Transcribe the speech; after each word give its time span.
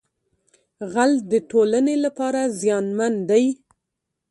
غل 0.93 1.11
د 1.31 1.33
ټولنې 1.49 1.95
لپاره 2.05 2.41
زیانمن 2.61 3.13
دی 3.29 3.45